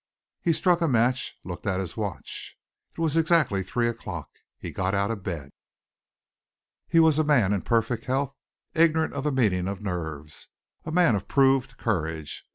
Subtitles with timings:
[0.41, 2.57] He struck a match and looked at his watch.
[2.93, 4.31] It was exactly three o'clock.
[4.57, 5.51] He got out of bed.
[6.87, 8.33] He was a man in perfect health,
[8.73, 10.47] ignorant of the meaning of nerves,
[10.85, 12.45] a man of proved courage.